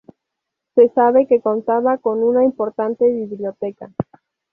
Se 0.73 0.89
sabe 0.95 1.27
que 1.27 1.41
contaba 1.41 1.99
con 1.99 2.23
una 2.23 2.43
importante 2.43 3.07
biblioteca. 3.07 3.93